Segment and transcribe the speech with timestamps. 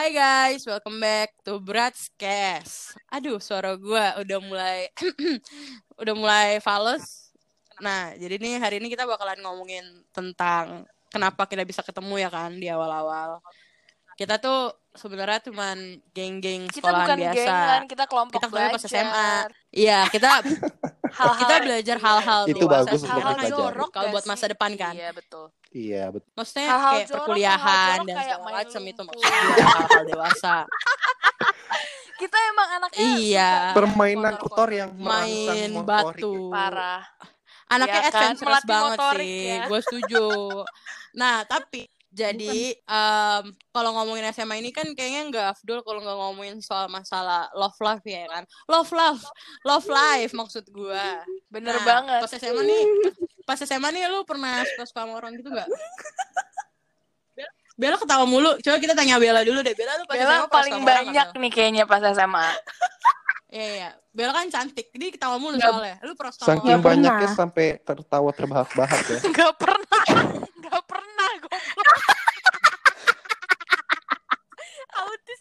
[0.00, 2.96] Hai guys, welcome back to Bratscast.
[3.12, 4.88] Aduh, suara gue udah mulai
[6.00, 7.28] udah mulai fals.
[7.84, 12.56] Nah, jadi nih hari ini kita bakalan ngomongin tentang kenapa kita bisa ketemu ya kan
[12.56, 13.44] di awal-awal.
[14.16, 15.76] Kita tuh sebenarnya cuman
[16.10, 17.36] geng-geng Kita sekolahan bukan biasa.
[17.36, 18.96] gengan, kita kelompok Kita ketemunya pas belajar.
[18.96, 19.30] SMA.
[19.70, 20.28] Iya, kita
[21.10, 23.50] Hal-hal kita belajar hal-hal Itu dewasa bagus Karena dipelajari.
[23.52, 24.94] jorok kalau buat masa depan kan.
[24.94, 25.46] Iya, betul.
[25.70, 26.30] Iya betul.
[26.32, 29.18] Maksudnya Hal-hal kayak jorok, perkuliahan hal-hal jorok dan segala macam itu lumpur.
[29.20, 30.56] maksud gue hal-hal dewasa.
[32.20, 33.50] Kita emang anaknya Iya.
[33.72, 36.50] Permainan kotor yang Main batu.
[36.50, 37.00] parah.
[37.66, 38.12] Anaknya Iya kan?
[38.12, 39.46] adventurous Melatih banget motorik sih.
[39.46, 39.60] ya.
[39.66, 40.26] Gue setuju.
[41.12, 46.58] Nah, tapi jadi em, kalau ngomongin SMA ini kan kayaknya nggak afdol kalau nggak ngomongin
[46.58, 48.42] soal masalah love life ya kan.
[48.66, 49.22] Love love,
[49.62, 51.04] love life maksud gue.
[51.48, 52.20] Bener Nah, banget.
[52.20, 52.82] Pas SMA nih,
[53.44, 55.70] pas SMA nih lu pernah suka sama orang gitu gak?
[57.74, 58.60] Bella ketawa mulu.
[58.60, 59.72] Coba kita tanya Bella dulu deh.
[59.72, 62.46] Bella lu pas Bella SMA paling suka orang banyak gak, nih kayaknya pas SMA.
[63.48, 63.90] Iya, iya.
[64.10, 64.90] Bella kan cantik.
[64.90, 65.96] Jadi ketawa mulu Nggak- soalnya.
[66.04, 66.82] Lu pernah suka Saking orang?
[66.84, 69.18] banyaknya sampai tertawa terbahak-bahak ya.
[69.38, 70.02] Gak pernah.
[70.60, 71.30] Gak pernah.
[71.40, 71.89] Goblok.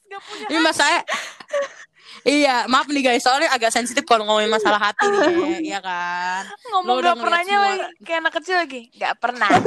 [0.09, 1.01] Gak punya Ini mas saya
[2.27, 6.43] Iya, maaf nih guys, soalnya agak sensitif kalau ngomongin masalah hati nih, ya kan?
[6.67, 8.91] ngomong gak pernahnya lagi kayak anak kecil lagi.
[8.99, 9.47] Gak pernah.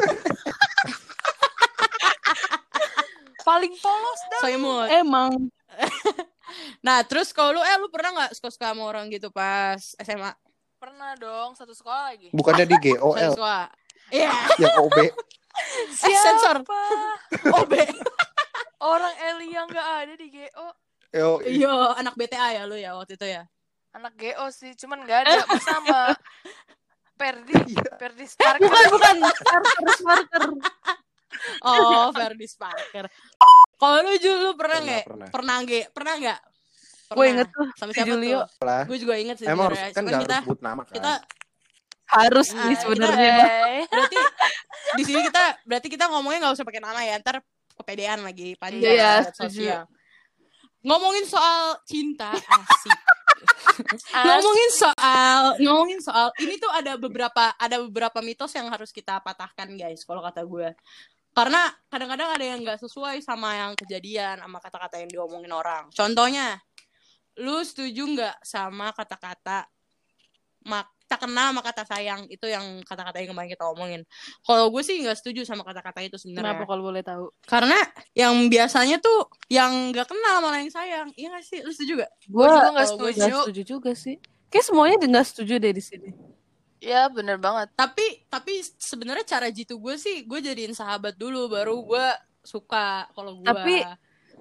[3.43, 4.41] paling polos dah.
[4.41, 4.49] So.
[4.89, 5.31] Emang
[6.87, 10.37] Nah, terus kalau lu, eh lu pernah nggak suka-suka sama orang gitu pas SMA?
[10.77, 12.29] Pernah dong, satu sekolah lagi.
[12.34, 13.73] Bukannya di GOL suka.
[14.12, 14.29] Iya,
[14.61, 14.99] yang OB.
[14.99, 16.61] eh sensor.
[16.61, 16.83] Siapa?
[17.65, 17.73] OB.
[19.63, 20.67] Elia nggak ada di GO.
[21.13, 23.45] Yo, Iya, anak BTA ya lu ya waktu itu ya.
[23.93, 25.99] Anak GO sih, cuman nggak ada bersama
[27.15, 27.85] Perdi, Iya.
[27.95, 28.67] Perdi Sparker.
[28.67, 30.43] bukan bukan starter starter.
[31.61, 33.07] Oh, Ferdis Parker.
[33.77, 35.05] Kalau lu Jul, lu pernah Pernah, nggak?
[35.05, 35.27] pernah.
[35.28, 35.87] Pernah nggak?
[35.93, 36.39] Pernah nggak?
[37.12, 38.39] Gue inget tuh Sama si siapa Julio.
[38.41, 38.83] tuh?
[38.87, 39.93] Gue juga inget sih Emang harus sebenarnya.
[39.93, 40.95] kan nggak kita harus sebut nama kan.
[40.95, 41.12] kita
[42.09, 43.34] harus Ah, nih kita- sebenarnya.
[43.37, 44.17] Eh, berarti
[44.93, 47.37] di sini kita berarti kita ngomongnya nggak usah pakai nama ya ntar
[47.77, 49.83] kepedean lagi panjang Iya, iya, sosial.
[50.83, 52.99] ngomongin soal cinta asik.
[54.15, 59.19] As- ngomongin soal ngomongin soal ini tuh ada beberapa ada beberapa mitos yang harus kita
[59.22, 60.71] patahkan guys kalau kata gue.
[61.33, 65.89] Karena kadang-kadang ada yang nggak sesuai sama yang kejadian sama kata-kata yang diomongin orang.
[65.91, 66.60] Contohnya
[67.41, 69.65] lu setuju nggak sama kata-kata
[70.69, 74.00] mak tak kenal sama kata sayang itu yang kata-kata yang kemarin kita omongin
[74.41, 77.28] kalau gue sih nggak setuju sama kata-kata itu sebenarnya Kenapa kalau boleh tahu?
[77.45, 77.77] karena
[78.12, 82.11] yang biasanya tuh yang nggak kenal malah yang sayang iya gak sih lu setuju gak
[82.25, 83.21] Gue juga nggak setuju.
[83.21, 84.17] Gak setuju juga sih.
[84.49, 86.11] Kayak semuanya nggak setuju deh di sini.
[86.78, 87.71] Ya bener banget.
[87.72, 92.06] tapi tapi sebenarnya cara jitu gue sih gue jadiin sahabat dulu baru gue
[92.43, 93.84] suka kalau gue Tapi-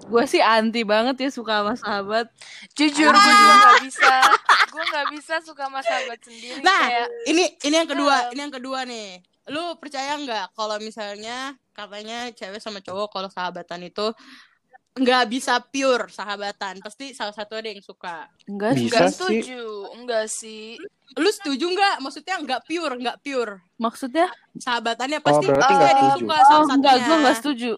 [0.04, 2.26] Gue sih anti banget ya suka sama sahabat.
[2.74, 4.14] Jujur gue juga nggak bisa.
[4.68, 6.60] Gue nggak bisa suka sama sahabat sendiri.
[6.60, 8.32] Nah, kayak ini ini yang kedua Eh.
[8.32, 9.10] ini yang kedua nih
[9.44, 11.38] lu percaya nggak kalau misalnya
[11.72, 14.14] katanya cewek sama cowok kalau sahabatan itu
[14.94, 18.86] nggak bisa pure sahabatan pasti salah satu ada yang suka Enggak sih.
[18.86, 19.16] Bisa nggak sih.
[19.16, 19.64] setuju.
[19.94, 20.66] Enggak sih.
[21.12, 24.28] lu setuju nggak maksudnya nggak pure nggak pure Maksudnya?
[24.56, 26.22] sahabatannya pasti berarti pasti ada yang setuju.
[26.22, 27.72] suka Oh salah enggak, satunya gue nggak setuju.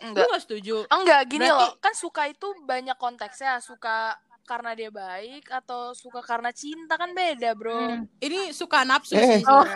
[0.00, 0.26] Lu Enggak.
[0.26, 1.72] nggak setuju Enggak gini Berarti- loh.
[1.78, 3.60] Kan suka itu banyak konteksnya.
[3.60, 7.78] Suka karena dia baik atau suka karena cinta kan beda bro.
[7.78, 8.02] Hmm.
[8.18, 9.38] ini suka nafsu Eh.
[9.38, 9.66] sih ngomong.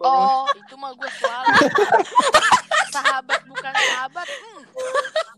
[0.00, 1.48] Oh itu mah gue selalu.
[2.90, 4.28] sahabat bukan sahabat.
[4.28, 4.62] Hmm.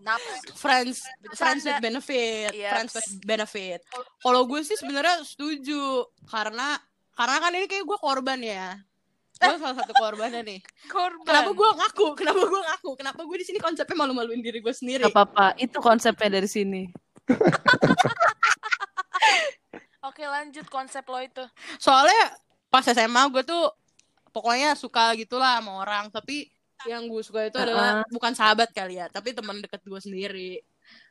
[0.01, 0.51] Nafsu.
[0.57, 1.37] friends Bercanda.
[1.37, 2.73] friends with benefit Yes.
[2.73, 3.79] friends with benefit
[4.19, 6.75] kalau gue sih sebenarnya setuju karena
[7.13, 8.83] karena kan ini kayak gue korban ya
[9.43, 10.61] gue salah satu korbannya nih.
[10.87, 11.27] Korban.
[11.27, 12.07] kenapa gue ngaku?
[12.15, 12.91] Kenapa gue ngaku?
[12.95, 15.03] Kenapa gue di sini konsepnya malu-maluin diri gue sendiri?
[15.07, 15.59] Gak apa-apa.
[15.59, 16.87] Itu konsepnya dari sini.
[20.09, 21.45] Oke lanjut konsep lo itu.
[21.79, 22.35] soalnya
[22.67, 23.71] pas SMA gue tuh
[24.35, 26.11] pokoknya suka gitulah sama orang.
[26.11, 26.51] Tapi
[26.87, 30.53] yang gue suka itu adalah bukan sahabat kali ya tapi teman deket gue sendiri.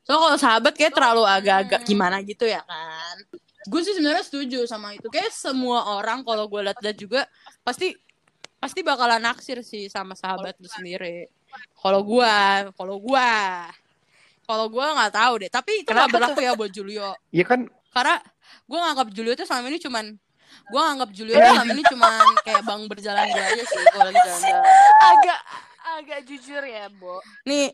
[0.04, 3.16] So kalau sahabat kayak terlalu agak-agak gimana gitu ya kan?
[3.70, 5.08] Gue sih sebenarnya setuju sama itu.
[5.08, 7.22] Kayak semua orang kalau gue liat-liat juga
[7.62, 7.94] pasti
[8.62, 11.26] pasti bakalan naksir sih sama sahabat lu sendiri
[11.76, 12.34] kalau gue
[12.72, 13.30] kalau gue
[14.44, 17.60] kalau gue nggak tahu deh tapi itu nggak Kenapa berlaku ya buat Julio Iya kan
[17.90, 18.16] karena
[18.64, 20.06] gue nganggap Julio tuh selama ini cuman
[20.64, 24.64] gue nganggap Julio tuh selama ini cuman kayak bang berjalan aja sih kalau lagi jalan-jalan
[25.12, 25.40] Agak
[25.92, 27.20] agak jujur ya, Bo.
[27.44, 27.74] nih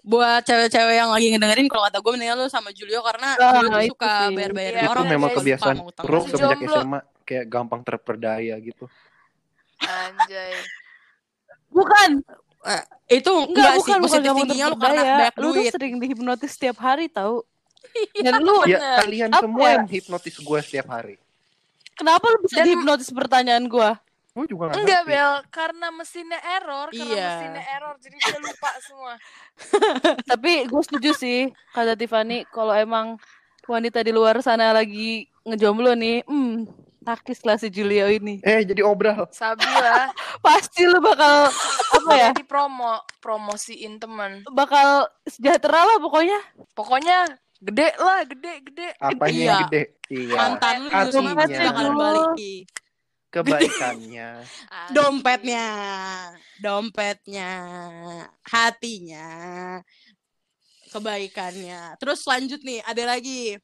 [0.00, 3.68] buat cewek-cewek yang lagi ngedengerin kalau kata gue mendingan lu sama Julio karena Ah, Julio
[3.70, 4.34] tuh suka sih.
[4.34, 6.24] bayar-bayarin Iya, itu orang memang kebiasaan orang.
[6.26, 6.58] semenjak.
[6.62, 8.84] SMA kayak gampang terperdaya gitu.
[9.80, 10.52] Anjay.
[11.68, 12.10] Bukan.
[12.60, 12.82] Eh,
[13.16, 15.72] itu Enggak, enggak, sih bukan, bukan positif tingginya lu karena banyak Lu tuh duit.
[15.72, 17.42] sering dihipnotis setiap hari tau.
[18.14, 19.72] Dan lu Ya kalian Apa semua ya?
[19.74, 21.16] yang hipnotis gue setiap hari.
[21.92, 23.96] kenapa lu bisa Dan- dihipnotis pertanyaan gua?
[24.30, 25.10] Gue juga gak Enggak, ngerti.
[25.10, 27.28] Bel, karena mesinnya error, karena Iya.
[27.34, 29.12] mesinnya error jadi dia lupa semua.
[30.30, 31.38] Tapi gue setuju sih
[31.68, 33.18] kata Tiffany kalau emang
[33.66, 36.56] wanita di luar sana lagi ngejomblo nih, hmm,
[37.00, 38.40] takis lah si Julio ini.
[38.44, 39.28] Eh jadi obral.
[39.32, 40.12] Sabi lah,
[40.44, 41.48] Pasti lu bakal
[42.00, 42.30] apa ya?
[42.32, 44.44] jadi promo, promosiin teman.
[44.52, 46.38] Bakal sejahtera lah pokoknya.
[46.76, 47.28] Pokoknya
[47.60, 48.88] gede lah, gede, gede.
[49.00, 49.44] Apanya Iya.
[49.44, 49.82] yang gede?
[50.10, 50.36] Iya.
[50.36, 50.90] Mantan lu
[51.36, 52.64] bakalan balik.
[53.30, 54.28] Kebaikannya.
[54.96, 55.66] Dompetnya,
[56.58, 57.50] dompetnya,
[58.42, 59.28] hatinya,
[60.90, 61.94] kebaikannya.
[62.02, 63.54] Terus lanjut nih, ada lagi.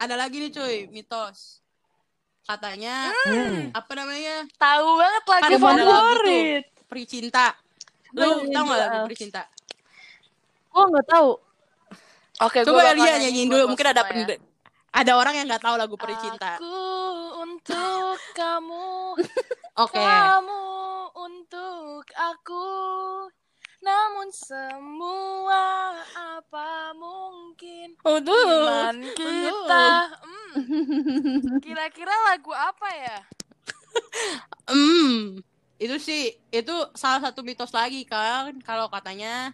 [0.00, 1.61] Ada lagi nih cuy, mitos.
[2.42, 3.70] Katanya Hmm.
[3.70, 4.36] apa namanya?
[4.58, 6.64] Tahu banget lagu favorit.
[6.90, 7.54] Peri cinta.
[8.12, 9.06] Lu tau gak lagu juga.
[9.08, 9.42] Peri cinta?
[10.68, 11.30] Gue nggak tahu.
[12.42, 14.36] Oke, Coba gua Elia nyanyiin dulu, mungkin ada ya.
[14.92, 16.58] ada orang yang nggak tahu lagu Peri cinta.
[16.58, 16.80] Aku
[17.38, 19.14] untuk kamu,
[19.78, 20.00] Oke.
[20.00, 20.62] kamu
[21.14, 22.68] untuk aku.
[23.82, 28.46] Namun semua apa mungkin Waduh.
[28.62, 29.86] iman kita.
[31.64, 33.18] Kira-kira lagu apa ya?
[34.68, 35.38] Hmm,
[35.76, 39.52] itu sih itu salah satu mitos lagi kan kalau katanya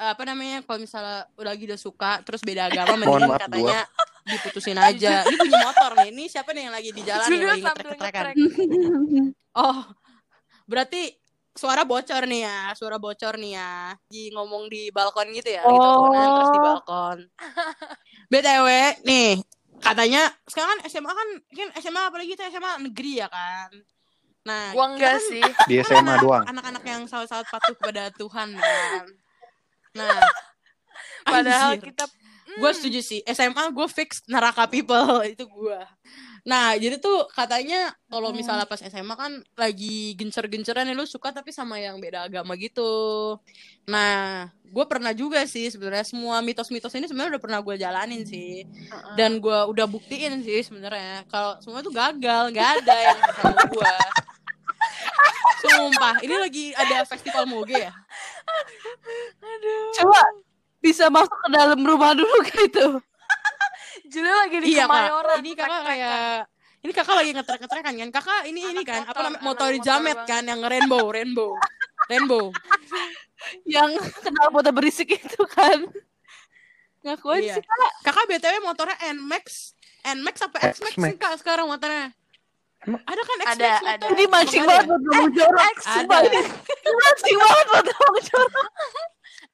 [0.00, 3.80] apa namanya kalau misalnya udah lagi udah suka terus beda agama mending maaf, katanya
[4.24, 5.26] diputusin aja.
[5.28, 6.08] Ini punya motor nih.
[6.14, 7.62] Ini siapa nih yang lagi di jalan nih Julio lagi
[8.00, 8.34] ngetrek.
[9.52, 9.80] Oh,
[10.64, 11.12] berarti
[11.52, 13.92] suara bocor nih ya, suara bocor nih ya.
[14.08, 16.64] Di ngomong di balkon gitu ya, di teleponan terus di Oh.
[16.64, 17.18] balkon.
[18.30, 18.66] BTW
[19.04, 19.30] nih,
[19.80, 23.70] katanya sekarang kan SMA kan kan SMA apalagi kita SMA negeri ya kan.
[24.40, 25.42] Nah, Gua enggak kan sih.
[25.66, 26.44] Di kan SMA anak- doang.
[26.46, 29.04] Anak-anak yang sangat-sangat patuh kepada Tuhan kan.
[29.92, 30.18] Nah,
[31.22, 31.92] Padahal anjir.
[31.92, 32.04] kita
[32.50, 34.96] gue setuju sih SMA gue fix neraka people
[35.28, 35.80] itu gue
[36.46, 41.52] nah jadi tuh katanya kalau misalnya pas SMA kan lagi gencer-genceran nih lu suka tapi
[41.52, 43.36] sama yang beda agama gitu.
[43.88, 48.64] Nah gue pernah juga sih sebenarnya semua mitos-mitos ini sebenarnya udah pernah gue jalanin sih.
[49.18, 53.94] Dan gue udah buktiin sih sebenarnya kalau semua tuh gagal nggak ada yang sama gue
[55.60, 57.92] sumpah ini lagi ada festival moge ya?
[60.00, 60.20] Coba
[60.80, 63.04] bisa masuk ke dalam rumah dulu gitu.
[64.10, 65.30] Julio lagi di iya Kemayoran.
[65.30, 66.18] kak ini kakak kayak
[66.80, 70.16] ini kakak lagi ngetrek-ngetrekan kan kakak ini ini kan apa motor, namanya motor motor jamet
[70.16, 70.28] banget.
[70.28, 71.50] kan yang rainbow rainbow
[72.06, 72.44] rainbow
[73.64, 73.90] Yang
[74.20, 75.88] kenal foto berisik itu kan.
[77.00, 77.54] Ngaku aja Iya.
[77.56, 77.92] sih kak.
[78.04, 79.72] kakak btw motornya nmax
[80.12, 82.12] nmax apa xmax sih kak sekarang motornya
[82.80, 83.92] Emang- ada kan Ada, xmax ada.
[83.96, 85.62] motor Ini mancing ada banget buat ngomong jorok.
[85.70, 87.84] X, ada Ini mancing banget buat
[88.26, 88.64] jorok.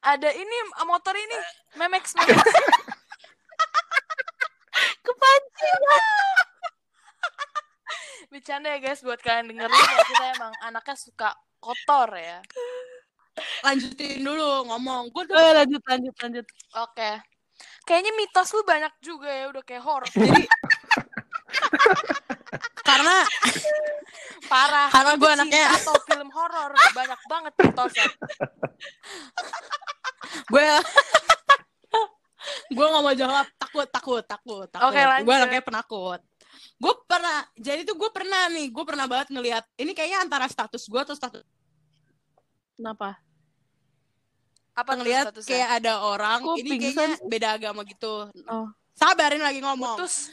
[0.01, 1.35] ada ini motor ini
[1.75, 2.39] Memex Memex.
[5.01, 5.81] Kepancing.
[8.31, 12.39] Bercanda ya guys buat kalian dengerin ya kita emang anaknya suka kotor ya.
[13.61, 16.45] lanjutin dulu ngomong gue tuh Eh, lanjut lanjut lanjut.
[16.75, 17.11] Oke.
[17.85, 20.09] Kayaknya mitos lu banyak juga ya udah kayak horor.
[20.09, 20.43] jadi
[22.83, 23.15] karena
[24.47, 24.87] Parah.
[24.89, 28.07] Karena cinta anaknya- atau film horor banyak banget mitosnya.
[30.47, 30.63] gue
[32.67, 35.25] gue nggak mau jawab takut takut takut takut lanjut.
[35.25, 36.19] gue anaknya penakut
[36.77, 40.85] gue pernah jadi tuh gue pernah nih gue pernah banget ngelihat ini kayaknya antara status
[40.85, 41.43] gue atau status
[42.77, 43.17] Kenapa?
[44.77, 47.25] Apa ngelihat kayak ada orang Kok ini pingsan kayaknya sih?
[47.25, 48.69] beda agama gitu Oh.
[48.93, 50.29] sabarin lagi ngomong putus.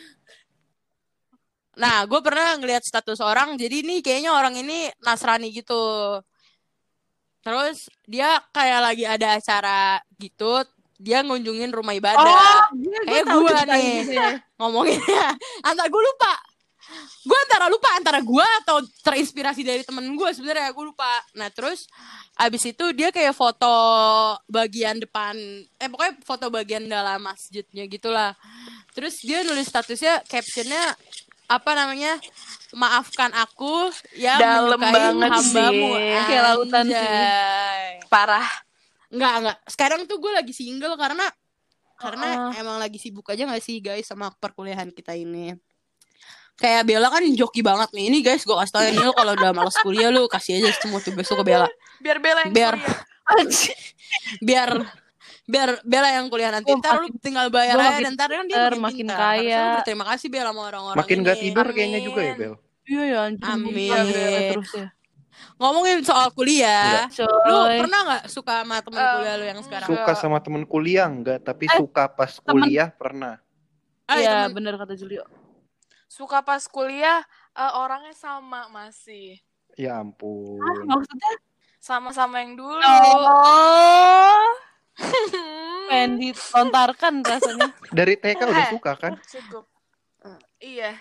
[1.74, 6.20] nah gue pernah ngelihat status orang jadi nih kayaknya orang ini Nasrani gitu
[7.40, 10.60] terus dia kayak lagi ada acara gitu
[10.96, 14.04] dia ngunjungin rumah ibadah Oh, iya, Kayak tahu gua ceritanya nih.
[14.10, 14.30] ya.
[14.58, 15.26] ngomonginnya
[15.62, 16.32] antara gue lupa
[17.24, 21.88] gue antara lupa antara gue atau terinspirasi dari temen gue sebenarnya gue lupa nah terus
[22.34, 23.72] abis itu dia kayak foto
[24.46, 25.32] bagian depan
[25.74, 28.36] eh pokoknya foto bagian dalam masjidnya gitulah
[28.92, 30.92] terus dia nulis statusnya captionnya
[31.44, 32.20] apa namanya
[32.72, 36.24] maafkan aku yang Dalam banget hambamu sih.
[36.24, 37.10] Kayak lautan sih.
[38.08, 38.48] Parah.
[39.14, 39.56] Enggak, enggak.
[39.70, 41.26] Sekarang tuh gue lagi single karena
[41.94, 42.58] karena Oh.
[42.58, 45.54] emang lagi sibuk aja gak sih guys sama perkuliahan kita ini.
[46.54, 48.10] Kayak Bella kan joki banget nih.
[48.10, 50.74] Ini guys gue kasih tau ya, nih lu kalau udah males kuliah lu kasih aja
[50.78, 51.66] semua tugas lu ke Bella.
[51.98, 52.78] Biar Bella yang Biar-.
[54.44, 54.70] Biar
[55.44, 56.72] biar Bella yang kuliah nanti.
[56.72, 59.18] Gua Ntar lu tinggal bayar aja dan ntar kan dia makin, makin pintar.
[59.20, 59.64] kaya.
[59.80, 61.26] Berterima kasih Bella sama orang-orang Makin ini.
[61.28, 62.08] gak tidur kayaknya Amin.
[62.08, 62.54] juga ya Bel.
[62.84, 63.44] Iya ya anjir.
[63.48, 63.92] Amin.
[63.92, 64.86] Gila, terus ya.
[65.56, 67.06] Ngomongin soal kuliah.
[67.10, 67.26] Lu
[67.56, 67.78] Coy.
[67.78, 69.88] pernah nggak suka sama temen Eh, kuliah lu yang sekarang?
[69.88, 73.38] Suka sama temen kuliah enggak, tapi Eh, suka pas temen- kuliah pernah.
[74.04, 75.24] Ah, Iya, temen- bener kata Julio.
[76.06, 77.22] Suka pas kuliah
[77.52, 79.38] eh, orangnya sama masih.
[79.74, 80.58] Ya ampun.
[80.58, 81.34] Ah, maksudnya?
[81.78, 82.80] Sama-sama yang dulu.
[82.80, 84.46] Oh,
[85.88, 87.70] pengen ditontarkan rasanya.
[87.90, 88.70] Dari TK udah Eh.
[88.70, 89.12] suka kan?
[89.20, 89.64] Cukup.
[90.56, 90.96] Iya.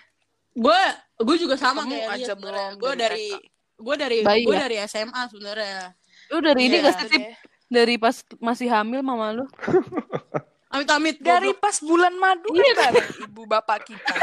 [0.53, 0.81] gue
[1.17, 3.52] gue juga sama Kamu kayak aja belum gue dari dari
[3.83, 4.61] gue dari Bayi gue ya?
[4.63, 5.91] dari SMA sebenarnya
[6.29, 6.87] Lu dari ini Iya.
[6.87, 7.23] gak sih, Tip?
[7.67, 9.45] Dari pas masih hamil mama lu?
[10.73, 14.13] amit amit Dari pas bulan madu Iya, kan ibu bapak kita.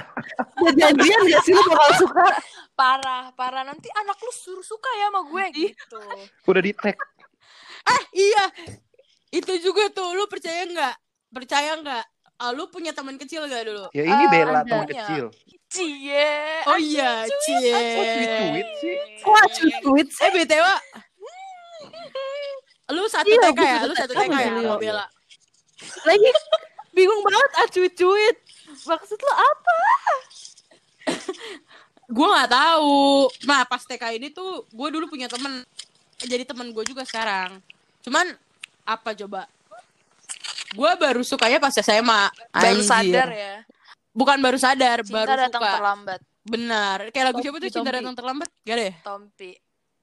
[0.60, 2.24] Udah janjian gak sih lu bakal suka?
[2.80, 3.60] Parah, parah.
[3.62, 6.00] Nanti anak lu suruh suka ya sama gue gitu.
[6.46, 6.96] Udah di tag.
[7.82, 8.44] eh iya
[9.30, 10.94] itu juga tuh lu percaya nggak
[11.30, 12.04] percaya nggak
[12.36, 14.64] Ah, lu punya teman kecil gak dulu Ya ini Bella ada.
[14.64, 15.28] teman kecil.
[15.70, 16.34] Cie.
[16.66, 18.96] oh iya cie Kok cuit-cuit sih?
[19.22, 19.44] Wah,
[19.86, 20.24] cuit sih.
[20.26, 20.66] eh btw
[22.90, 24.74] lu satu TK ya satu lu satu TK ya.
[24.74, 25.06] Bella
[26.02, 26.30] Lagi
[26.90, 28.36] bingung banget ah cuit-cuit.
[28.82, 29.78] Maksud lu apa?
[32.10, 33.06] gue nggak tahu
[33.46, 35.62] nah pas TK ini tuh gue dulu punya temen
[36.18, 37.62] jadi temen gue juga sekarang
[38.02, 38.34] cuman
[38.82, 39.46] apa coba
[40.70, 43.54] gue baru sukanya pas SMA Baru sadar ya.
[44.20, 46.20] Bukan baru sadar Cinta baru datang suka terlambat.
[46.42, 47.96] benar kayak lagu Tompi, siapa tuh cinta Tompi.
[47.96, 49.50] datang terlambat gak ada ya Tompi.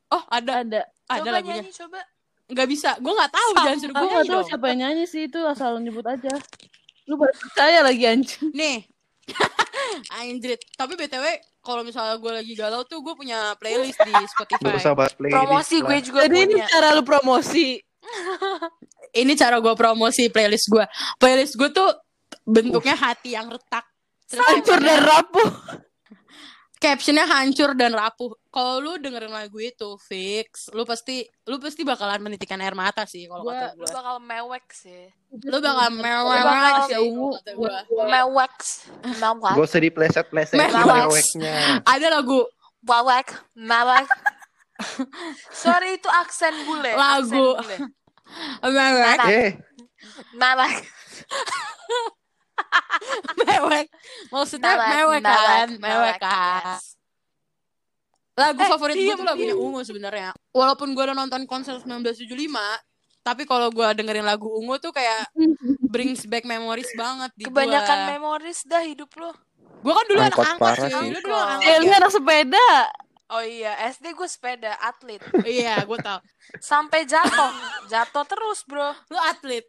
[0.10, 0.82] oh ada Ada.
[1.08, 2.00] ada coba lagunya nyanyi coba.
[2.48, 3.62] nggak bisa gue nggak tahu Sama.
[3.62, 6.06] jangan suruh Gue gue gak nyanyi tau dong siapa yang nyanyi sih itu asal nyebut
[6.06, 6.34] aja.
[7.04, 8.50] Lu baru percaya lagi anjing.
[8.52, 8.78] nih
[10.14, 11.26] Anjrit tapi btw
[11.60, 15.36] kalau misalnya gue lagi galau tuh gue punya playlist di Gak Spotify usah bahas playlist
[15.38, 15.84] Promosi lah.
[15.86, 16.68] gue juga Jadi ini punya.
[16.70, 17.68] cara lu promosi.
[19.14, 20.86] ini cara gue promosi playlist gue
[21.18, 21.90] playlist gue tuh
[22.42, 23.84] bentuknya hati yang retak
[24.28, 25.50] Terus Hancur dan rapuh.
[26.78, 32.22] captionnya hancur dan rapuh kalau lu dengerin lagu itu fix lu pasti lu pasti bakalan
[32.22, 35.10] menitikan air mata sih kalau kata Lu gue bakal mewek sih.
[35.50, 37.30] lu bakal bakal mewah si sih ungu.
[38.06, 38.54] Mewek.
[39.18, 39.54] Mewek.
[39.58, 40.86] Gak usah dipleset-pleset Mewek.
[40.86, 41.82] meweknya.
[41.82, 42.46] ada lagu
[42.86, 43.28] Mewek.
[43.58, 44.06] Mewek.
[45.50, 46.94] Sorry itu aksen bule.
[46.94, 47.58] Lagu.
[47.58, 47.78] Aksen bule.
[48.70, 49.50] mewek Eh,
[50.38, 50.74] Mewek.
[53.48, 53.88] mewek
[54.30, 56.96] maksudnya mewek kan mewek kan yes.
[58.38, 62.34] lagu Eh, favorit gue diem, tuh lagunya ungu sebenarnya walaupun gue udah nonton konser 1975
[63.28, 65.28] tapi kalau gue dengerin lagu ungu tuh kayak
[65.94, 68.10] brings back memories banget di Kebanyakan gua.
[68.16, 69.36] memoris dah hidup lo.
[69.84, 71.12] Gue kan dulu anak Angkot angkot parah sih.
[71.12, 71.68] Lu dulu anak Angkot.
[71.68, 71.98] Eh, angkot lu ya?
[72.00, 72.70] anak sepeda.
[73.28, 75.20] Oh iya, SD gue sepeda, atlet.
[75.60, 76.24] Iya, gue tau.
[76.64, 77.52] Sampai jatuh.
[77.92, 78.96] Jatuh terus, bro.
[79.12, 79.68] Lu atlet.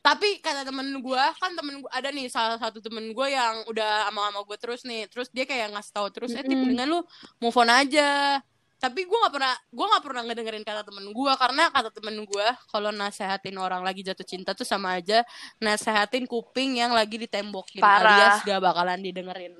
[0.00, 4.08] Tapi kata temen gue, kan temen gue ada nih salah satu temen gue yang udah
[4.08, 5.04] sama sama gue terus nih.
[5.12, 6.72] Terus dia kayak ngasih tahu terus, eh Tip, Mm-mm.
[6.72, 7.00] dengan lu
[7.36, 8.40] move on aja.
[8.80, 12.46] Tapi gue nggak pernah, gue nggak pernah ngedengerin kata temen gue karena kata temen gue
[12.72, 15.20] kalau nasehatin orang lagi jatuh cinta tuh sama aja
[15.60, 18.08] nasehatin kuping yang lagi ditembokin Parah.
[18.08, 19.52] alias gak bakalan didengerin.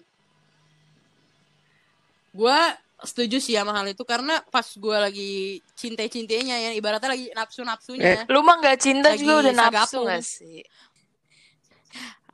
[2.32, 2.60] Gue
[3.02, 5.32] setuju sih sama hal itu karena pas gue lagi
[5.74, 10.60] cinta-cintanya ya ibaratnya lagi nafsu-nafsunya Lu mah gak cinta Lagi juga udah nafsu gak sih?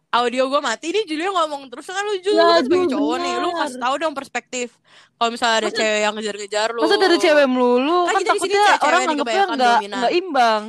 [0.06, 3.34] audio gue mati nih Julia ngomong terus kan lu Jul Ya, lu sebagai cowok nih
[3.36, 4.68] lu kasih tahu dong perspektif
[5.14, 7.98] kalau misalnya ada cewek yang ngejar-ngejar lu Masa dari cewek melulu?
[8.04, 8.32] Kan Kan takutnya
[8.64, 10.62] cewek-cewek orang nih nganggepnya nggak nggak imbang.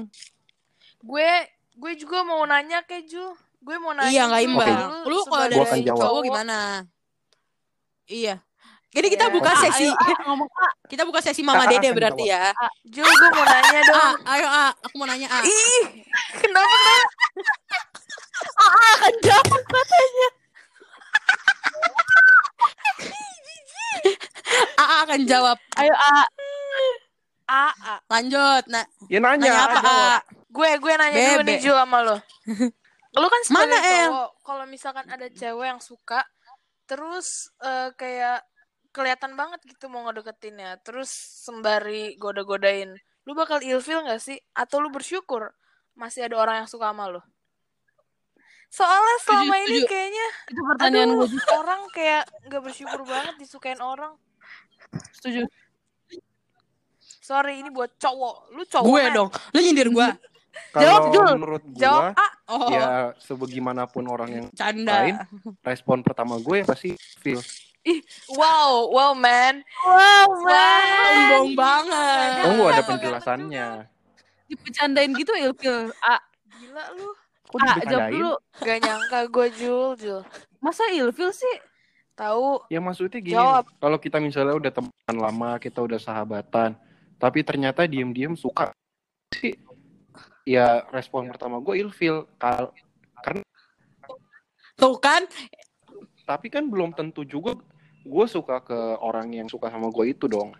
[0.99, 1.29] Gue
[1.77, 3.23] gue juga mau nanya ke Ju.
[3.57, 4.07] Gue mau nanya.
[4.07, 5.07] iya nggak imbang Oke.
[5.07, 6.57] lu kalau dari cowok gimana
[8.07, 8.35] iya
[8.97, 9.33] jadi kita Iya.
[9.33, 10.71] buka Ah, sesi ayo, ah, ngomong ah.
[10.85, 12.49] kita buka sesi Mama Dede berarti ya
[12.83, 14.15] Ju, gue mau nanya dong.
[14.25, 15.83] ayo ah aku mau nanya ah Ih,
[16.33, 17.05] kenapa kenapa?
[18.89, 20.27] Akan jawab katanya.
[24.73, 26.25] ah ah akan jawab Ayo ah.
[27.47, 27.93] A, A.
[28.09, 29.93] lanjut nah Ya nanya, nanya apa aja.
[30.11, 31.47] ah Gue gue nanya dulu Bebe.
[31.47, 32.17] nih Ju sama lo.
[33.13, 36.25] Lu kan sebagai Mana, cowok, kalau misalkan ada cewek yang suka,
[36.83, 37.27] terus
[37.59, 38.41] eh, kayak
[38.91, 41.09] kelihatan banget gitu mau ngedeketinnya, terus
[41.45, 42.95] sembari goda-godain,
[43.27, 44.37] lu bakal ilfil gak sih?
[44.55, 45.51] Atau lu bersyukur
[45.97, 47.21] masih ada orang yang suka sama lu?
[48.67, 49.87] Soalnya selama ini setuju.
[49.87, 54.13] kayaknya, Itu pertanyaan aduh, gue orang kayak gak bersyukur banget disukain orang.
[55.15, 55.47] Setuju.
[56.99, 58.55] Sorry, ini buat cowok.
[58.55, 59.15] Lu cowok gue men.
[59.15, 60.07] dong lu nyindir gue
[60.73, 61.33] Jawab, Jul.
[61.37, 62.27] Menurut Jawab gua, A.
[62.49, 62.85] oh ya
[63.21, 65.15] sebagaimanapun orang yang canda lain,
[65.61, 67.37] respon pertama gue pasti feel.
[68.35, 69.63] Wow, wow man.
[69.83, 73.67] Wow, sombong banget Tunggu ada penjelasannya.
[74.47, 75.91] Dipecandain gitu ilfil.
[76.03, 76.19] Ah,
[76.57, 77.09] Gila lu.
[77.47, 78.33] Kok ah jawab dulu.
[78.59, 80.21] Gak nyangka gue Jul, Jul.
[80.59, 81.55] Masa ilfil sih?
[82.17, 82.65] Tahu.
[82.73, 83.69] Ya maksudnya gini, Jawab.
[83.77, 86.73] kalau kita misalnya udah teman lama, kita udah sahabatan,
[87.21, 88.73] tapi ternyata diem-diem suka
[89.37, 89.53] sih,
[90.41, 92.25] ya respon pertama gue ilfil.
[92.41, 92.73] Kal
[93.21, 93.45] karena
[94.77, 95.29] Tuh kan,
[96.25, 97.53] tapi kan belum tentu juga
[98.07, 100.55] gue suka ke orang yang suka sama gue itu dong.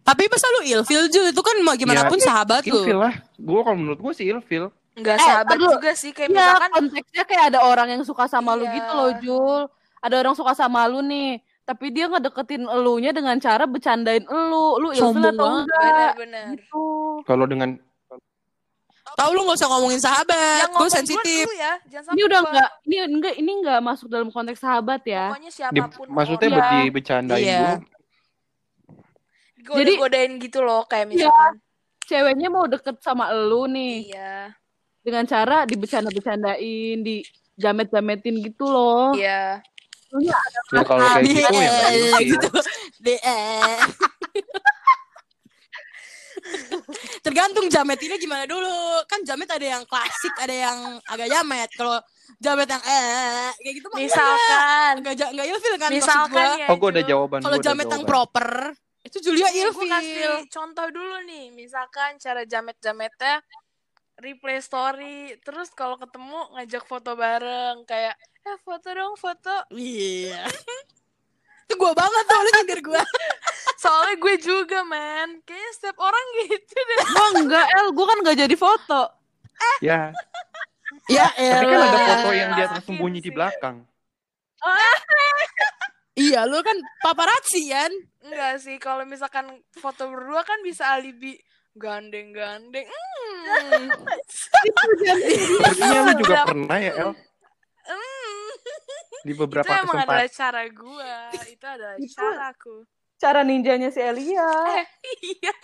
[0.00, 2.78] tapi masa lu ilfil Jul itu kan mau gimana Ya, pun sahabat lu.
[2.78, 3.10] Ilfil lah.
[3.34, 4.70] Gue kalau menurut gue sih ilfil.
[4.94, 5.74] Nggak Eh, sahabat dulu.
[5.74, 8.74] juga sih kayak Iya, misalkan konteksnya kayak ada orang yang suka sama lu Iya.
[8.76, 9.62] gitu loh, Jul.
[9.98, 14.66] Ada orang suka sama lu nih, tapi dia ngedeketin elunya dengan cara bercandain elu.
[14.78, 15.82] Lu ilfil Sombong atau enggak?
[16.14, 16.46] benar-benar.
[16.54, 16.84] Gitu.
[17.26, 17.68] Kalau dengan
[19.16, 21.44] Tahu lu gak usah ngomongin sahabat, gue sensitif.
[21.50, 25.00] ya, jangan sampai Ini udah gua- enggak ini enggak ini enggak masuk dalam konteks sahabat
[25.02, 25.32] ya.
[25.32, 26.84] Pokoknya di, siapa pun maksudnya orang, Iya.
[26.84, 27.60] dibecandain Iya.
[27.80, 27.94] dulu.
[29.66, 31.26] goda godain gitu loh kayak Iya.
[31.26, 31.52] misalkan.
[32.06, 34.54] Ceweknya mau deket sama elu nih Iya.
[35.00, 39.10] dengan cara dibecanda-becandain, dijamet-jametin gitu loh.
[39.10, 39.58] Iya.
[40.06, 40.36] Elunya
[40.70, 42.48] Ya, kalau kayak gitu ya nggak Iya, gitu.
[47.26, 49.02] Tergantung jametinnya gimana dulu.
[49.10, 50.78] Kan jamet ada yang klasik, ada yang
[51.10, 51.66] agak jamet.
[51.74, 51.98] Kalau
[52.38, 56.62] jamet yang eh kayak gitu mah Misalkan enggak enggak enggak ilfil kan misalkan gua.
[56.62, 56.66] ya.
[56.70, 57.40] Oh, gue ada jawaban.
[57.42, 58.48] Kalau jamet yang proper
[59.06, 60.34] itu Julia Nih, gue kasih ilfil.
[60.50, 61.44] contoh dulu nih.
[61.54, 63.42] Misalkan cara jamet-jametnya
[64.22, 65.34] replay story.
[65.42, 68.14] Terus kalau ketemu ngajak foto bareng kayak
[68.46, 69.66] eh foto dong foto.
[69.74, 70.46] Iya.
[71.66, 73.02] Itu gua banget tuh lu nyindir gua.
[73.82, 75.42] Soalnya gue juga man.
[75.42, 76.98] Kayaknya setiap orang gitu deh.
[77.10, 77.86] Gua enggak, El.
[77.90, 79.02] Gua kan enggak jadi foto.
[79.82, 80.14] Ya,
[81.06, 83.82] Ya tapi kan ada foto yang dia tersembunyi di belakang.
[86.16, 86.72] Iya, lu kan
[87.04, 87.92] paparazzi kan?
[88.24, 91.36] Enggak sih, kalau misalkan foto berdua kan bisa alibi
[91.76, 92.88] gandeng-gandeng.
[92.88, 93.92] Hmm.
[94.24, 97.12] Sepertinya lu juga pernah ya, El.
[99.26, 100.38] Di Itu beberapa emang adalah kesempatan.
[100.38, 101.14] cara gua.
[101.54, 102.76] Itu adalah Itu- caraku.
[103.16, 104.46] Cara ninjanya si Elia.
[105.24, 105.56] Iya.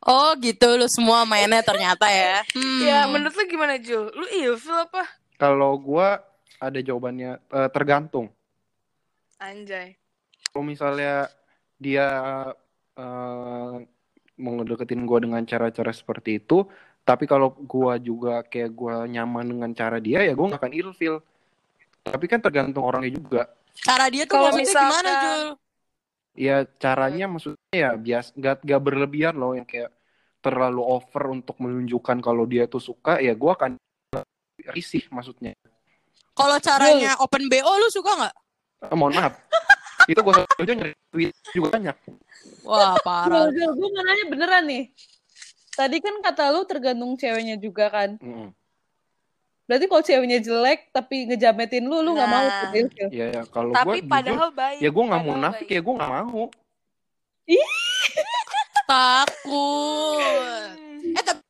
[0.00, 2.40] Oh gitu lu semua mainnya ternyata ya.
[2.56, 2.80] Hmm.
[2.80, 4.08] Ya, menurut lu gimana, Jul?
[4.16, 5.04] Lu ilfil apa?
[5.36, 6.24] Kalau gua
[6.56, 8.32] ada jawabannya eh, tergantung.
[9.36, 10.00] Anjay.
[10.48, 11.28] Kalau misalnya
[11.76, 12.06] dia
[12.96, 13.74] eh,
[14.40, 16.64] mau ngedeketin gua dengan cara-cara seperti itu,
[17.04, 21.20] tapi kalau gua juga kayak gua nyaman dengan cara dia, ya gua gak akan ilfil.
[22.04, 23.42] Tapi kan tergantung orangnya juga.
[23.80, 25.42] Cara dia tuh Kalau maksudnya misalkan- gimana Jul?
[26.38, 29.90] Ya caranya maksudnya ya bias gak, gak berlebihan loh yang kayak
[30.40, 33.76] terlalu over untuk menunjukkan kalau dia tuh suka, ya gua akan
[34.72, 35.52] risih maksudnya.
[36.32, 38.34] Kalau caranya open BO lu suka nggak?
[38.88, 39.36] Eh, mohon maaf.
[40.10, 41.96] itu gua aja nyari tweet juga banyak.
[42.64, 43.46] Wah Jul, parah.
[43.52, 44.84] Jul, gue nanya beneran nih.
[45.76, 48.16] Tadi kan kata lu tergantung ceweknya juga kan.
[48.16, 48.48] Mm-mm.
[49.70, 52.50] Berarti kalau ceweknya jelek tapi ngejametin lu, lu nggak mau Nah.
[52.50, 53.08] ikut ilfil.
[53.08, 54.78] Ya, ya kalau gua Tapi jujur, padahal baik.
[54.82, 56.44] ya gua nggak mau nafik ya gua nggak mau.
[58.90, 60.18] Takut.
[61.08, 61.42] Eh tapi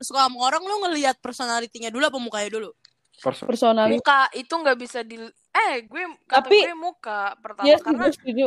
[0.00, 2.70] suka sama orang lu ngelihat personalitinya dulu apa mukanya dulu?
[3.14, 3.92] Perso- Personalis.
[3.94, 5.20] Muka itu nggak bisa di
[5.52, 8.46] eh gue kata Tapi- gue muka pertama Iya sih, karena gue setuju.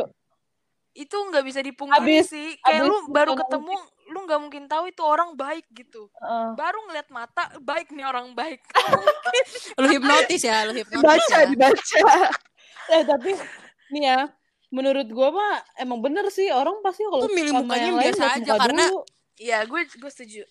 [0.92, 2.48] itu nggak bisa dipungkiri Abis- sih.
[2.60, 3.74] Kayak abis lu baru ketemu
[4.16, 6.08] lu nggak mungkin tahu itu orang baik gitu.
[6.16, 6.48] Heeh.
[6.56, 8.64] Baru ngeliat mata baik nih orang baik.
[9.80, 11.04] Lu hipnotis ya, lu hipnotis.
[11.04, 11.44] Dibaca, ya.
[11.44, 12.00] dibaca.
[12.96, 13.30] eh tapi
[13.92, 14.18] nih ya,
[14.72, 18.40] menurut gua mah emang bener sih orang pasti kalau Tuh milih mukanya yang biasa aja,
[18.40, 19.00] muka karena- dulu.
[19.36, 20.42] Iya gue gue setuju.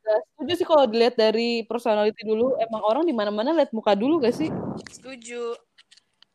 [0.00, 2.56] Gak setuju sih kalau dilihat dari personality dulu.
[2.56, 4.48] Emang orang di mana-mana lihat muka dulu gak sih?
[4.88, 5.52] Setuju.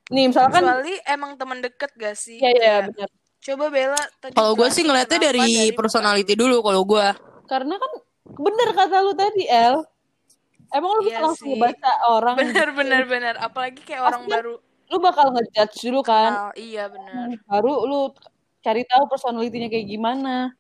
[0.10, 2.38] Nih misalkan, Kecuali emang teman deket gak sih?
[2.42, 3.10] ya ya benar.
[3.40, 6.60] Coba Bella tadi Kalau gue sih ngeliatnya dari, muka personality dulu.
[6.60, 7.08] dulu kalau gue.
[7.48, 7.92] Karena kan
[8.30, 9.82] bener kata lu tadi El.
[10.70, 11.58] Emang lu bisa Iya langsung sih.
[11.58, 12.36] baca orang.
[12.38, 13.36] Bener bener bener.
[13.40, 14.54] Apalagi kayak orang Pasti baru
[14.90, 16.32] Lu bakal ngejudge dulu kan.
[16.34, 16.52] kenal.
[16.58, 17.26] Iya bener.
[17.46, 18.00] Baru lu
[18.60, 20.54] cari tahu personalitinya kayak gimana.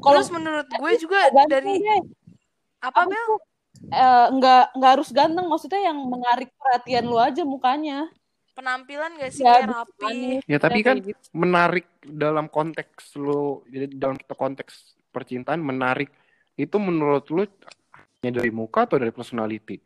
[0.00, 2.00] Kalau menurut gue juga ganteng dari deh.
[2.80, 3.30] apa Bel?
[3.84, 8.08] Eh, nggak nggak harus ganteng maksudnya yang menarik perhatian lu aja mukanya
[8.54, 10.02] Penampilan gak sih Ya, kayak rapi?
[10.06, 11.20] manis, Ya tapi kayak kan gitu.
[11.34, 16.10] menarik dalam konteks lu jadi dalam konteks percintaan menarik
[16.54, 17.42] itu menurut lu
[18.22, 19.82] hanya dari muka atau dari personality?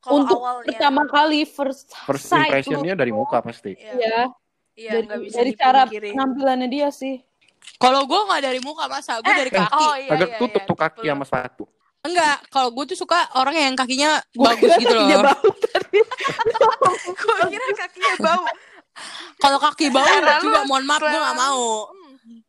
[0.00, 3.76] Kalau untuk awalnya pertama kali first, First sight impressionnya dari muka pasti.
[3.76, 4.18] Iya, ya
[4.76, 7.20] iya dari, nggak bisa dari cara penampilannya dia sih
[7.76, 9.84] Kalau gue nggak dari muka masa, gue dari kaki.
[9.84, 10.38] Oh iya Agak iya.
[10.40, 11.64] tutup iya, tuh kaki sama sepatu.
[12.00, 15.24] Enggak, kalau gue tuh suka orang yang kakinya Gua bagus kira gitu kakinya loh.
[15.28, 15.98] bau tadi
[17.20, 18.44] Gue kira kakinya bau.
[19.36, 21.92] Kalau kaki bau Cara lu juga mohon maaf gue gak mau.
[21.92, 22.40] Hmm,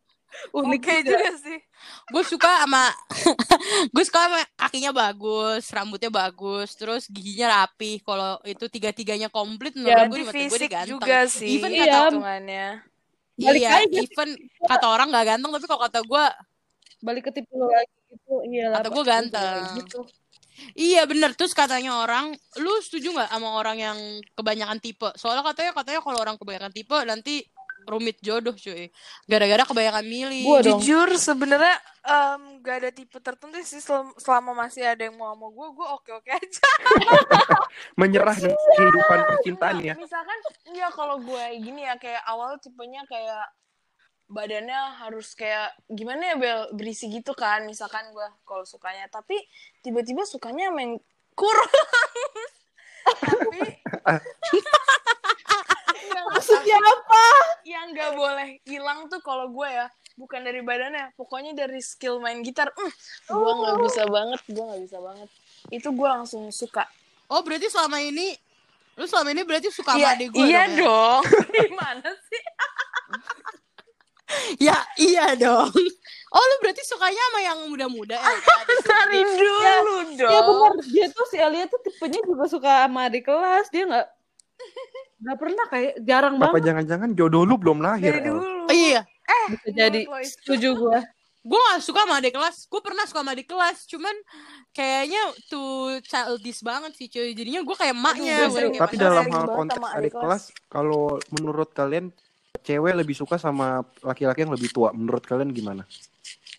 [0.64, 1.20] unik Oke juga.
[1.20, 1.60] juga sih.
[2.08, 2.84] gue suka sama
[3.94, 9.74] gue suka sama kakinya bagus rambutnya bagus terus giginya rapi kalau itu tiga tiganya komplit
[9.74, 11.50] Ya, menurut gue mata gue fisik ganteng juga sih.
[11.56, 11.84] even Iya.
[11.84, 12.68] kata hitungannya.
[13.34, 14.30] Balik iya even
[14.62, 16.24] kata orang nggak ganteng tapi kalau kata gue
[17.00, 18.34] Balik ke tipe lo lagi gitu.
[18.45, 19.63] Iya gua Gua ganteng.
[19.80, 20.00] Gitu.
[20.78, 23.97] iya bener terus katanya orang lu setuju nggak sama orang yang
[24.38, 27.41] kebanyakan tipe soalnya katanya katanya kalau orang kebanyakan tipe nanti
[27.82, 28.93] rumit jodoh cuy
[29.26, 30.78] gara-gara kebanyakan milih Gua dong.
[30.78, 35.50] Jujur sebenarnya em, gak ada tipe tertentu sih sel- selama masih ada yang mau sama
[35.50, 36.69] gue, gue oke-oke aja.
[37.97, 39.93] Menyerah dengan kehidupan percintaan ya.
[39.97, 40.38] Misalkan,
[40.71, 43.50] ya kalau gue gini ya kayak awal tipenya kayak
[44.32, 46.60] badannya harus kayak gimana ya Bel?
[46.72, 49.12] Berisi gitu kan misalkan gue kalau sukanya.
[49.12, 49.36] Tapi
[49.84, 50.96] tiba-tiba sukanya main
[51.36, 51.72] kurus.
[53.22, 53.60] Tapi
[56.12, 57.26] yang, Maksudnya apa?
[57.67, 59.91] yang nggak boleh hilang tuh kalau gue ya.
[60.15, 62.70] Bukan dari badannya pokoknya dari skill main gitar.
[62.72, 62.91] Mm,
[63.32, 65.30] gue nggak bisa banget gue nggak bisa banget.
[65.67, 66.86] Itu gue langsung suka.
[67.28, 68.36] Oh berarti selama ini
[69.00, 70.82] lu selama ini berarti suka sama Iya, adik gue iya dong, ya?
[70.84, 71.22] dong.
[71.63, 72.44] Gimana sih
[74.72, 75.72] ya iya dong.
[76.32, 78.24] Oh lu berarti sukanya sama yang muda-muda ya?
[78.63, 79.39] Adik dari Sudri.
[79.44, 80.32] dulu dong.
[80.32, 80.74] Ya benar.
[80.88, 83.67] Dia tuh si Alia tuh tipenya juga suka sama adik kelas.
[83.67, 84.08] Dia nggak
[85.22, 86.72] nggak pernah kayak jarang Apa banget.
[86.72, 88.15] jangan-jangan jodoh lu belum lahir?
[88.15, 88.41] dari dulu.
[88.41, 89.04] Oh, iya.
[89.52, 90.02] Bisa jadi.
[90.24, 91.00] Setuju gue.
[91.41, 92.70] gue gak suka sama adik kelas.
[92.70, 93.89] Gue pernah suka sama adik kelas.
[93.89, 94.13] Cuman
[94.72, 97.34] kayaknya tuh childish banget sih cuy.
[97.34, 100.13] Jadinya gue kayak maknya Aduh, bukan gue kayak Tapi Iya, dalam hal konteks adik adik
[100.15, 102.13] kelas, kalau menurut kalian
[102.62, 103.67] cewek lebih suka sama
[104.00, 104.89] laki-laki yang lebih tua.
[104.91, 105.84] Menurut kalian gimana?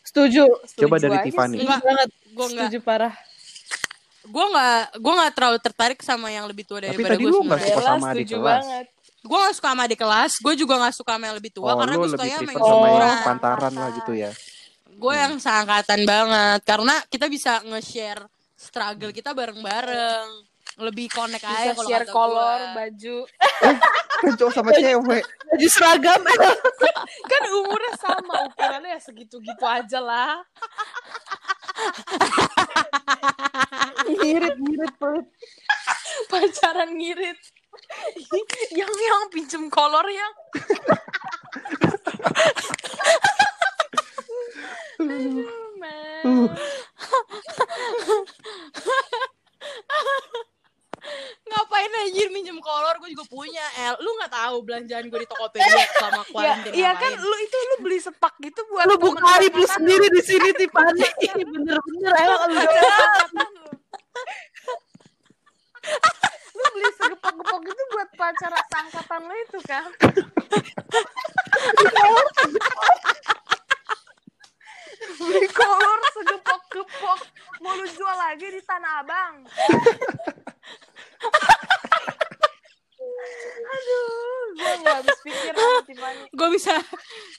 [0.02, 0.44] Setuju.
[0.44, 1.56] Coba Setuju dari aja Tiffany.
[1.60, 1.80] Enggak.
[1.80, 2.08] banget.
[2.26, 3.14] gue nggak Setuju parah.
[4.22, 7.40] gue nggak gue nggak terlalu tertarik sama yang lebih tua Tapi daripada tadi gue lu
[7.42, 8.54] nggak sebenarnya suka sama adik setuju kelas.
[8.54, 8.86] banget
[9.22, 11.76] gue gak suka sama adik kelas gue juga gak suka sama yang lebih tua Oh,
[11.76, 14.30] karena gue lebih sukanya sama yang sama yang pantaran lah gitu ya.
[14.92, 18.22] gue yang seangkatan banget karena kita bisa nge-share
[18.54, 20.26] struggle kita bareng-bareng
[20.80, 22.74] lebih connect aja kalau share kolor gua.
[22.74, 23.26] baju
[24.22, 25.24] Kan cowok sama cewek.
[25.50, 26.20] Baju seragam.
[27.32, 30.42] kan umurnya sama ukurannya ya segitu-gitu aja lah
[34.06, 35.26] Ngirit, ngirit perut.
[36.30, 37.38] pacaran ngirit
[38.74, 40.34] yang yang pinjem kolor yang
[45.00, 45.48] Aduh,
[45.80, 46.50] man.
[51.50, 55.84] Ngapain anjir minjem kolor gue juga punya El lu nggak tahu belanjaan gue di Tokopedia
[55.98, 57.26] selama ya, kuarantin iya kan ngapain.
[57.26, 61.02] lu itu lu beli sepak gitu buat Lu buka aib lu sendiri di sini Tiffany.
[61.42, 63.70] Bener-bener emang lu Temen angkatan lu.
[66.52, 69.90] lu beli segepok-gepok itu buat pacar angkatan lu itu kan
[75.18, 77.20] beli kolor segepok-gepok.
[77.62, 79.34] Mau lu jual lagi di Tanah Abang.
[83.72, 85.54] Aduh gue nggak habis pikir
[86.32, 86.74] gue bisa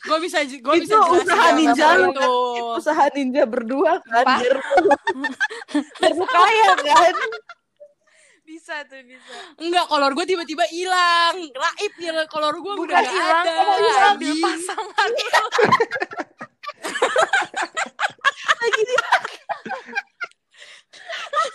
[0.03, 2.19] gue bisa gue bisa usaha ninja lu itu.
[2.19, 2.29] kan?
[2.81, 4.25] Usaha ninja berdua kan.
[4.41, 4.57] Biar,
[6.17, 7.15] lu kaya kan.
[8.43, 9.33] bisa tuh bisa.
[9.61, 11.35] Enggak kolor gue tiba-tiba hilang.
[11.53, 13.51] Raib ya kolor gue bukan hilang ada.
[13.53, 14.03] kamu bisa.
[14.13, 15.09] Ambil pasangan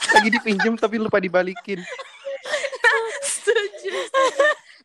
[0.08, 1.80] Lagi dipinjem tapi lupa dibalikin.
[3.22, 3.92] setuju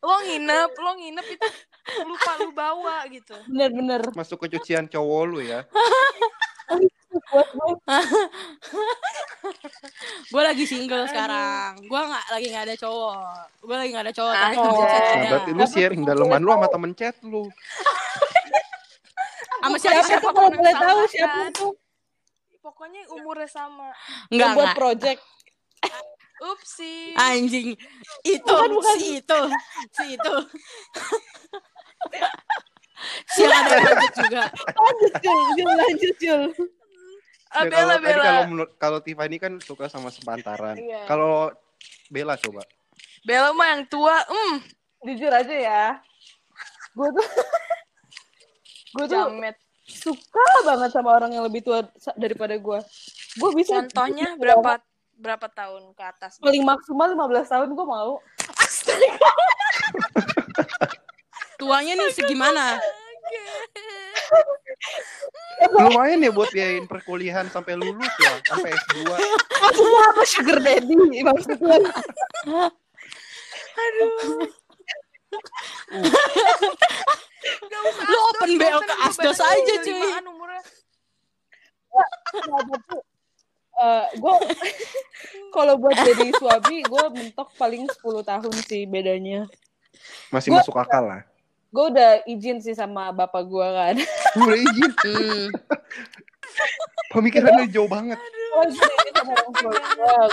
[0.04, 1.48] lo nginep lo nginep itu
[2.04, 4.12] lupa lu bawa gitu Bener-bener.
[4.12, 5.64] Masuk ke cucian cowok lu ya.
[10.28, 10.42] Gue.
[10.44, 14.54] lagi single sekarang gue nggak lagi nggak ada cowok gue lagi nggak ada cowok tapi
[14.56, 17.44] temen chat Nah, ada berarti lu sharing daleman lu sama temen chat lu.
[19.64, 21.72] sama siapa Siapa kalau boleh tahu siapa tuh?
[22.60, 23.88] pokoknya umurnya sama
[24.28, 25.20] enggak Yang buat project.
[26.36, 27.72] upsi anjing
[28.22, 28.96] itu Bukan, bukan.
[28.96, 29.40] si itu
[29.90, 30.34] si itu
[33.26, 34.42] si ada project juga
[34.74, 36.42] Lanjut Jul, Jul lanjut Jul.
[37.50, 40.74] Ah, Bella kalau Bella kalau menurut kalau Tiffany kan suka sama sepantaran.
[40.74, 41.06] Iya.
[41.06, 41.54] Kalau
[42.08, 42.66] Bella coba.
[43.22, 44.56] Bella mah yang tua hmm
[45.04, 45.82] Jujur aja ya.
[46.92, 47.22] Gue tuh
[48.94, 51.84] gue tuh jamet suka banget sama orang yang lebih tua
[52.16, 52.78] daripada gue.
[53.36, 54.80] Gue bisa contohnya berapa
[55.14, 58.18] berapa tahun ke atas paling maksimal 15 tahun gue mau.
[61.54, 62.76] tuanya nih segimana
[65.74, 69.06] Lumayan ya buat biayain perkuliahan sampai lulus ya, sampai S2.
[69.62, 71.78] Maksudnya apa sugar daddy maksudnya?
[77.44, 80.10] Gak usah Lu open BO ke asdos aja, cuy.
[80.24, 80.62] umurnya.
[82.34, 82.74] Tapi
[83.74, 84.34] eh, gue
[85.54, 89.46] kalau buat jadi suami gue mentok paling 10 tahun sih bedanya.
[90.28, 91.22] Masih Gua- masuk akal lah.
[91.68, 93.94] Gue udah izin sih sama bapak gue kan.
[94.38, 94.94] Udah izin.
[94.94, 95.50] Hmm.
[97.10, 98.14] Pemikirannya jauh banget.
[98.14, 99.74] Gue izin sama orang tua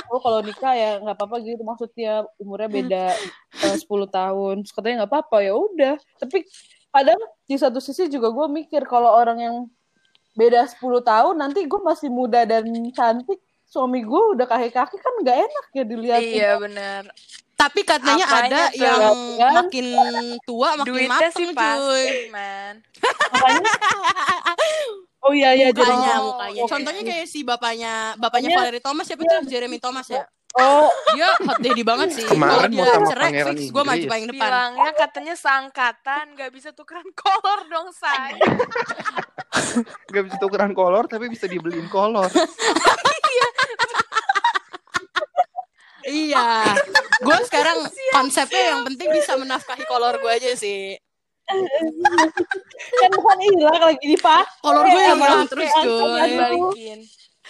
[0.05, 0.19] gue.
[0.21, 1.61] Kalau nikah ya nggak apa-apa gitu.
[1.61, 3.05] Maksudnya umurnya beda
[3.57, 4.55] eh, 10 tahun.
[4.61, 5.95] Terus katanya nggak apa-apa ya udah.
[6.21, 6.45] Tapi
[6.91, 9.55] kadang di satu sisi juga gue mikir kalau orang yang
[10.31, 15.37] beda 10 tahun nanti gue masih muda dan cantik suami gue udah kaki-kaki kan nggak
[15.41, 17.03] enak ya dilihat Iya benar.
[17.53, 18.81] Tapi katanya Apanya ada tuh?
[18.81, 19.53] yang Kan?
[19.55, 19.85] makin
[20.41, 22.05] tua makin Duitnya mateng sih cuy.
[22.35, 22.73] man.
[23.31, 23.71] makanya
[25.21, 26.61] oh iya iya Mukanya, Oh, mukanya.
[26.65, 29.45] Contohnya kayak si bapaknya, bapaknya Makanya- Valerie Thomas siapa tuh?
[29.45, 30.25] Jeremy Thomas ya.
[30.59, 32.23] Oh Dia hot daddy banget sih.
[32.27, 34.47] Kemarin Kalau mau dia sama cerai, Pangeran fix gue maju paling depan.
[34.47, 38.35] Bilangnya katanya seangkatan, nggak bisa tukeran kolor dong, say.
[40.11, 42.27] Gak bisa tukeran kolor tapi bisa dibeliin kolor.
[46.01, 46.75] Iya.
[47.21, 50.97] Gue sekarang konsepnya yang penting bisa menafkahi kolor gue aja sih.
[52.95, 56.31] kan bukan hilang lagi dipakai Kolor gue yang hilang terus cuy.
[56.39, 56.99] Balikin.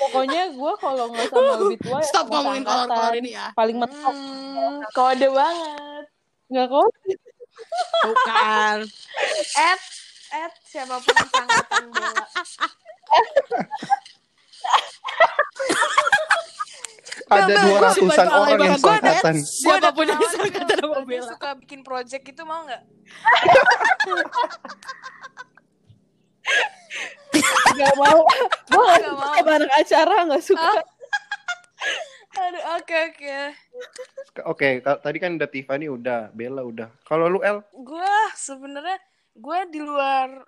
[0.02, 2.88] Pokoknya gue kalau nggak sama lebih tua ya Stop sama ngomongin seangkatan.
[2.88, 3.46] kolor-kolor ini ya.
[3.54, 6.04] paling mentok Hmm, kode banget.
[6.48, 6.88] nggak kok
[8.02, 8.78] Bukan.
[9.54, 9.82] Ed,
[10.34, 11.14] Ed, siapa pun
[11.88, 12.24] bola.
[17.30, 18.82] Ada dua ratusan orang yang banget.
[18.82, 19.22] Gua ada-
[19.94, 21.30] kenalan seangkatan sama dia Bella.
[21.30, 22.82] suka bikin project itu mau nggak?
[27.76, 28.20] nggak mau
[28.70, 29.34] gue suka mau.
[29.38, 30.72] sama anak acara nggak suka
[32.32, 33.38] Aduh, oke oke.
[34.48, 36.88] Oke, tadi kan udah Tiffany udah, Bella udah.
[37.04, 38.98] Kalau lu El, Gue sebenarnya
[39.36, 40.40] gue di luar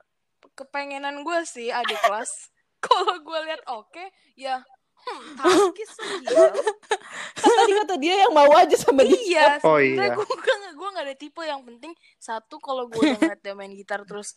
[0.55, 2.31] kepengenan gue sih adik kelas.
[2.87, 3.99] Kalau gue lihat oke,
[4.39, 4.63] ya
[5.03, 6.47] hmm, takis gila.
[7.35, 10.15] kan tadi kata dia yang mau aja sama dia Iya, Oh, iya.
[10.15, 14.03] gue gak, gue gak ada tipe yang penting satu kalau gue ngeliat dia main gitar
[14.07, 14.35] terus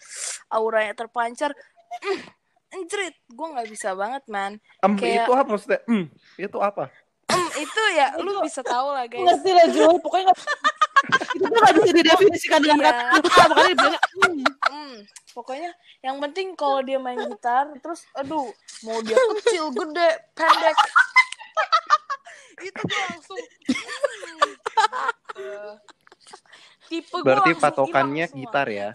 [0.50, 1.54] auranya terpancar,
[2.02, 2.20] mm,
[2.68, 4.52] anjrit, gue nggak bisa banget man.
[4.80, 5.80] em, Kayak- itu apa maksudnya?
[5.86, 6.04] Em,
[6.36, 6.84] itu apa?
[7.26, 9.20] Em, itu ya lu bisa tahu lah guys.
[9.20, 10.38] ngerti lah Jul pokoknya nggak
[11.34, 12.92] itu tuh nggak bisa didefinisikan dengan Iya.
[13.16, 14.94] kata makanya dia bilang "Hmm." Hmm,
[15.32, 18.46] pokoknya yang penting kalau dia main gitar terus aduh
[18.82, 20.76] mau dia kecil, gede, pendek.
[22.62, 24.50] itu gue langsung hmm,
[25.36, 25.72] eh,
[26.86, 28.88] tipe gue Berarti patokannya gitar ya.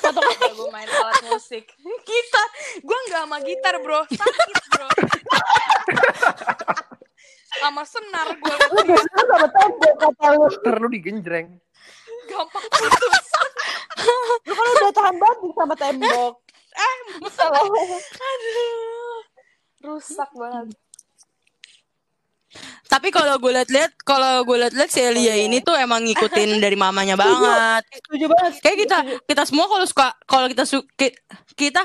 [0.00, 1.64] Patokannya gue main alat musik.
[2.04, 2.46] gitar,
[2.78, 4.88] gue nggak sama gitar bro, sakit bro.
[7.54, 11.48] sama senar gue lu biasanya sama tembok kata lu Ntar lu digenjreng.
[12.24, 13.26] gampang putus.
[14.44, 16.34] lu kan udah tahan banting sama tembok
[16.74, 16.96] eh
[17.30, 19.20] salah Aduh,
[19.84, 20.74] rusak banget.
[22.84, 27.16] Tapi kalau gue liat-liat, kalau gue liat-liat si Elia ini tuh emang ngikutin dari mamanya
[27.16, 27.82] banget.
[28.04, 31.16] setuju banget Kayak kita kita semua kalau suka kalau kita su ki-
[31.56, 31.80] kita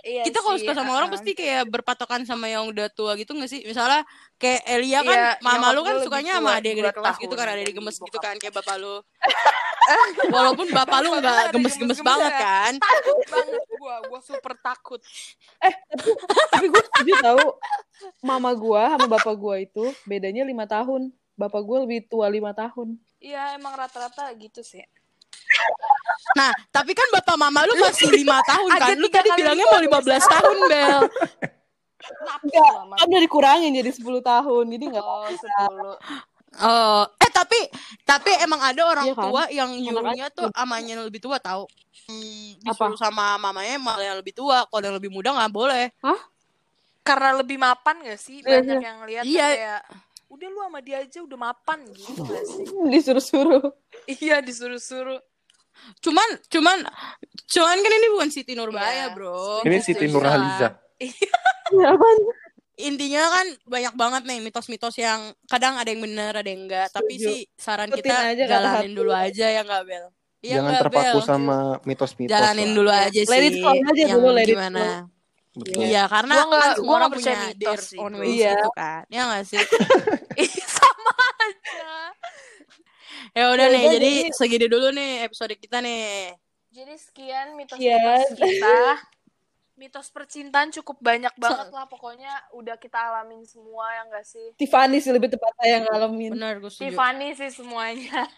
[0.00, 3.52] Iya kita kalau suka sama orang pasti kayak berpatokan sama yang udah tua gitu gak
[3.52, 3.60] sih?
[3.68, 4.00] Misalnya
[4.40, 7.74] kayak Elia kan Iya, mama lu kan sukanya sama adik kelas gitu kan, adik dari
[7.76, 9.04] gemes gitu kan kayak bapak lu.
[10.34, 12.40] Walaupun bapak lu nggak gemes-gemes banget ya.
[12.40, 12.72] kan.
[12.78, 15.00] Takut banget gue, gue super takut.
[15.62, 16.10] Eh, tapi,
[16.52, 17.44] tapi gue setuju tahu
[18.24, 21.10] mama gue sama bapak gue itu bedanya lima tahun.
[21.34, 23.00] Bapak gue lebih tua lima tahun.
[23.20, 24.84] Iya emang rata-rata gitu sih.
[26.36, 28.96] Nah, tapi kan bapak mama lu masih lima tahun kan?
[28.96, 31.00] Lu tadi bilangnya mau lima belas tahun, Bel.
[32.20, 34.64] Enggak, kan udah dikurangin jadi 10 tahun.
[34.72, 36.29] Jadi enggak oh, 10.
[36.50, 37.58] Uh, eh tapi
[38.02, 39.24] tapi emang ada orang iya kan?
[39.30, 41.62] tua yang nyuruhnya tuh amanya lebih tua tahu.
[42.10, 42.98] Hmm, Apa?
[42.98, 45.94] sama mamanya malah yang lebih tua, kalau yang lebih muda nggak boleh.
[46.02, 46.20] Hah?
[47.06, 48.82] Karena lebih mapan gak sih iya, banyak iya.
[48.82, 49.46] yang lihat iya.
[49.46, 49.82] kayak
[50.30, 52.66] udah lu sama dia aja udah mapan gitu gak sih?
[52.92, 53.62] Disuruh-suruh.
[54.18, 55.22] iya, disuruh-suruh.
[56.02, 56.82] Cuman cuman
[57.46, 59.14] cuman kan ini bukan Siti Nurbaya, iya.
[59.14, 59.62] Bro.
[59.62, 60.12] Ini Siti iya.
[60.12, 60.68] Nurhaliza.
[60.98, 61.34] Iya.
[61.78, 61.90] iya
[62.82, 66.88] Intinya kan banyak banget nih mitos-mitos yang kadang ada yang benar, ada yang enggak.
[66.88, 67.26] Tapi Setuju.
[67.26, 70.06] sih saran kita aja jalanin dulu aja ya nggak Bel.
[70.40, 71.26] Iya Jangan nggak, terpaku Bel?
[71.26, 72.30] sama mitos-mitos.
[72.30, 72.74] Jalanin lah.
[72.74, 73.28] dulu aja sih.
[73.28, 74.86] Let it flow aja yang dulu, let it gimana.
[75.50, 75.82] Betul.
[75.82, 78.12] Iya, karena Gua nggak- kan gua semua orang nggak percaya punya mitos their sih, own
[78.12, 78.20] bro.
[78.20, 78.52] ways Iya.
[78.54, 79.02] gitu kan.
[79.06, 79.58] Ya nggak sih?
[80.42, 81.92] Ih, sama aja
[83.30, 86.34] ya udah Ya nih, jadi jadi- segini dulu nih episode kita nih.
[86.70, 88.74] jadi sekian mitos-mitos kita
[89.80, 95.00] mitos percintaan cukup banyak banget lah pokoknya udah kita alamin semua ya gak sih Tiffany
[95.00, 96.92] sih lebih tepatnya yang ngalamin Benar, gue setuju.
[96.92, 98.28] Tiffany sih semuanya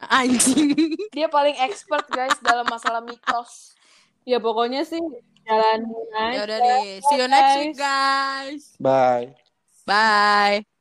[0.08, 0.96] Anjing.
[1.12, 3.76] dia paling expert guys dalam masalah mitos
[4.24, 5.00] ya pokoknya sih
[5.44, 6.84] jalanin aja Ya udah deh.
[7.04, 8.62] See you next week, guys.
[8.80, 9.36] Bye.
[9.84, 10.73] Bye.